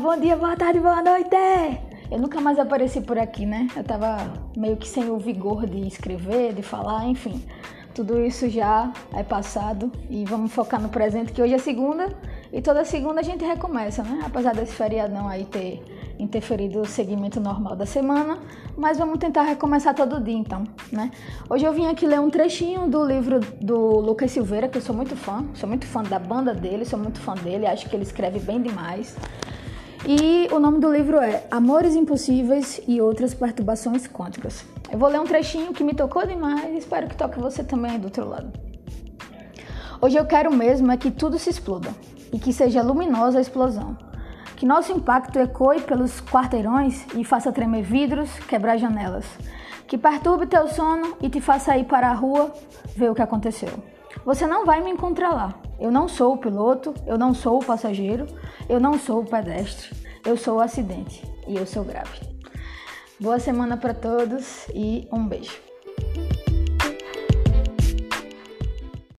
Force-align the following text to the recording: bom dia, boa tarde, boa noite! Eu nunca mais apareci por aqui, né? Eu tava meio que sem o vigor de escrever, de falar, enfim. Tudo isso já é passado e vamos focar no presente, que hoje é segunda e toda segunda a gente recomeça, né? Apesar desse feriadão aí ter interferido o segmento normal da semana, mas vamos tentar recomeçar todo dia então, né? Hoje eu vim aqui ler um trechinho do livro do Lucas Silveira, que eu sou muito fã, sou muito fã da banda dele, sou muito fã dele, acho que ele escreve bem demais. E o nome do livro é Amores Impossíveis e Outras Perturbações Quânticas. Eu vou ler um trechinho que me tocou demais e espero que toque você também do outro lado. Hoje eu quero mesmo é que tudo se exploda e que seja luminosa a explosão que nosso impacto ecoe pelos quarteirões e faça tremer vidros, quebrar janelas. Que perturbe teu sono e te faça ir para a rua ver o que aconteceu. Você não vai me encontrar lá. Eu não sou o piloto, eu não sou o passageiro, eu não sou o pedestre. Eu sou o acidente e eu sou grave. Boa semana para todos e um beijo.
bom 0.00 0.18
dia, 0.18 0.34
boa 0.36 0.56
tarde, 0.56 0.80
boa 0.80 1.02
noite! 1.02 1.36
Eu 2.10 2.18
nunca 2.18 2.40
mais 2.40 2.58
apareci 2.58 2.98
por 3.02 3.18
aqui, 3.18 3.44
né? 3.44 3.68
Eu 3.76 3.84
tava 3.84 4.16
meio 4.56 4.74
que 4.78 4.88
sem 4.88 5.10
o 5.10 5.18
vigor 5.18 5.66
de 5.66 5.86
escrever, 5.86 6.54
de 6.54 6.62
falar, 6.62 7.04
enfim. 7.06 7.44
Tudo 7.94 8.18
isso 8.24 8.48
já 8.48 8.90
é 9.12 9.22
passado 9.22 9.92
e 10.08 10.24
vamos 10.24 10.50
focar 10.54 10.80
no 10.80 10.88
presente, 10.88 11.30
que 11.30 11.42
hoje 11.42 11.52
é 11.52 11.58
segunda 11.58 12.08
e 12.50 12.62
toda 12.62 12.86
segunda 12.86 13.20
a 13.20 13.22
gente 13.22 13.44
recomeça, 13.44 14.02
né? 14.02 14.22
Apesar 14.24 14.54
desse 14.54 14.72
feriadão 14.72 15.28
aí 15.28 15.44
ter 15.44 15.82
interferido 16.18 16.80
o 16.80 16.86
segmento 16.86 17.40
normal 17.40 17.76
da 17.76 17.86
semana, 17.86 18.38
mas 18.76 18.98
vamos 18.98 19.18
tentar 19.18 19.42
recomeçar 19.42 19.94
todo 19.94 20.20
dia 20.20 20.36
então, 20.36 20.64
né? 20.90 21.10
Hoje 21.48 21.64
eu 21.64 21.72
vim 21.72 21.86
aqui 21.86 22.06
ler 22.06 22.20
um 22.20 22.30
trechinho 22.30 22.88
do 22.88 23.04
livro 23.04 23.40
do 23.60 24.00
Lucas 24.00 24.30
Silveira, 24.30 24.68
que 24.68 24.78
eu 24.78 24.82
sou 24.82 24.94
muito 24.94 25.16
fã, 25.16 25.44
sou 25.54 25.68
muito 25.68 25.86
fã 25.86 26.02
da 26.02 26.18
banda 26.18 26.54
dele, 26.54 26.84
sou 26.84 26.98
muito 26.98 27.20
fã 27.20 27.34
dele, 27.34 27.66
acho 27.66 27.88
que 27.88 27.96
ele 27.96 28.04
escreve 28.04 28.38
bem 28.38 28.60
demais. 28.60 29.16
E 30.06 30.48
o 30.52 30.58
nome 30.58 30.80
do 30.80 30.92
livro 30.92 31.18
é 31.18 31.44
Amores 31.50 31.94
Impossíveis 31.94 32.80
e 32.88 33.00
Outras 33.00 33.34
Perturbações 33.34 34.08
Quânticas. 34.08 34.64
Eu 34.90 34.98
vou 34.98 35.08
ler 35.08 35.20
um 35.20 35.24
trechinho 35.24 35.72
que 35.72 35.84
me 35.84 35.94
tocou 35.94 36.26
demais 36.26 36.74
e 36.74 36.78
espero 36.78 37.08
que 37.08 37.16
toque 37.16 37.38
você 37.38 37.62
também 37.62 37.98
do 37.98 38.06
outro 38.06 38.28
lado. 38.28 38.52
Hoje 40.00 40.16
eu 40.16 40.26
quero 40.26 40.52
mesmo 40.52 40.90
é 40.90 40.96
que 40.96 41.12
tudo 41.12 41.38
se 41.38 41.48
exploda 41.48 41.94
e 42.32 42.38
que 42.38 42.52
seja 42.52 42.82
luminosa 42.82 43.38
a 43.38 43.40
explosão 43.40 43.96
que 44.62 44.66
nosso 44.66 44.92
impacto 44.92 45.40
ecoe 45.40 45.80
pelos 45.80 46.20
quarteirões 46.20 47.04
e 47.16 47.24
faça 47.24 47.50
tremer 47.50 47.82
vidros, 47.82 48.30
quebrar 48.46 48.76
janelas. 48.76 49.26
Que 49.88 49.98
perturbe 49.98 50.46
teu 50.46 50.68
sono 50.68 51.16
e 51.20 51.28
te 51.28 51.40
faça 51.40 51.76
ir 51.76 51.82
para 51.82 52.08
a 52.08 52.14
rua 52.14 52.54
ver 52.94 53.10
o 53.10 53.14
que 53.16 53.22
aconteceu. 53.22 53.70
Você 54.24 54.46
não 54.46 54.64
vai 54.64 54.80
me 54.80 54.88
encontrar 54.88 55.30
lá. 55.30 55.52
Eu 55.80 55.90
não 55.90 56.06
sou 56.06 56.34
o 56.34 56.38
piloto, 56.38 56.94
eu 57.08 57.18
não 57.18 57.34
sou 57.34 57.58
o 57.58 57.64
passageiro, 57.64 58.24
eu 58.68 58.78
não 58.78 58.96
sou 58.96 59.22
o 59.22 59.26
pedestre. 59.26 59.96
Eu 60.24 60.36
sou 60.36 60.58
o 60.58 60.60
acidente 60.60 61.28
e 61.48 61.56
eu 61.56 61.66
sou 61.66 61.82
grave. 61.82 62.20
Boa 63.18 63.40
semana 63.40 63.76
para 63.76 63.92
todos 63.92 64.68
e 64.72 65.08
um 65.10 65.26
beijo. 65.26 65.71